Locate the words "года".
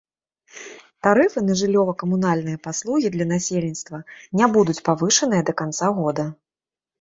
6.01-6.27